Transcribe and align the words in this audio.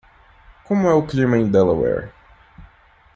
Como 0.67 0.87
é 0.87 0.93
o 0.95 1.05
clima 1.05 1.37
em 1.37 1.47
Delaware? 1.51 2.11